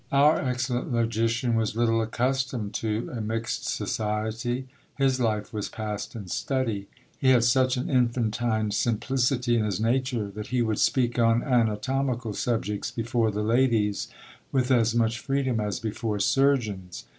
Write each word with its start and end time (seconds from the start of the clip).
'"Our 0.11 0.41
excellent 0.41 0.91
logician 0.91 1.53
was 1.53 1.75
little 1.75 2.01
accustomed 2.01 2.73
to 2.73 3.11
a 3.13 3.21
mixed 3.21 3.65
society: 3.67 4.65
his 4.95 5.19
life 5.19 5.53
was 5.53 5.69
passed 5.69 6.15
in 6.15 6.25
study. 6.27 6.87
He 7.19 7.29
had 7.29 7.43
such 7.43 7.77
an 7.77 7.87
infantine 7.87 8.71
simplicity 8.71 9.57
in 9.57 9.63
his 9.63 9.79
nature, 9.79 10.27
that 10.31 10.47
he 10.47 10.63
would 10.63 10.79
speak 10.79 11.19
on 11.19 11.43
anatomical 11.43 12.33
subjects 12.33 12.89
before 12.89 13.29
the 13.29 13.43
ladies 13.43 14.07
with 14.51 14.71
as 14.71 14.95
much 14.95 15.19
freedom 15.19 15.59
as 15.59 15.79
before 15.79 16.19
surgeons. 16.19 17.05